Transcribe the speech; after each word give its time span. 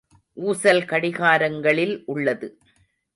ஊசல் 0.37 0.81
கடிகாரங்களில் 0.85 1.93
உள்ளது. 2.05 2.49